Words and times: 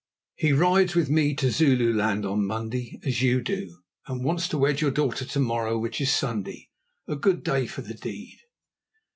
He 0.33 0.51
rides 0.51 0.95
with 0.95 1.11
me 1.11 1.35
to 1.35 1.51
Zululand 1.51 2.25
on 2.25 2.47
Monday, 2.47 2.99
as 3.03 3.21
you 3.21 3.39
do, 3.39 3.83
and 4.07 4.23
wants 4.23 4.47
to 4.47 4.57
wed 4.57 4.81
your 4.81 4.89
daughter 4.89 5.25
to 5.25 5.39
morrow, 5.39 5.77
which 5.77 6.01
is 6.01 6.11
Sunday, 6.11 6.69
a 7.07 7.15
good 7.15 7.43
day 7.43 7.67
for 7.67 7.83
the 7.83 7.93
deed." 7.93 8.39